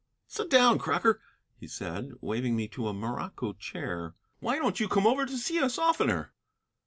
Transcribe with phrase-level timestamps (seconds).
[0.27, 1.21] "Sit down, Crocker,"
[1.59, 4.15] he said, waving me to a morocco chair.
[4.39, 6.33] "Why don't you come over to see us oftener?"